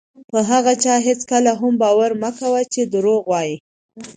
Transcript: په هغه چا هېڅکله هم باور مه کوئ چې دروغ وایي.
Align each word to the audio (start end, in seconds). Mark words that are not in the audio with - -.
په 0.29 0.39
هغه 0.49 0.73
چا 0.83 0.95
هېڅکله 1.07 1.51
هم 1.61 1.73
باور 1.81 2.11
مه 2.21 2.29
کوئ 2.39 2.63
چې 2.73 2.81
دروغ 2.93 3.21
وایي. 3.27 3.55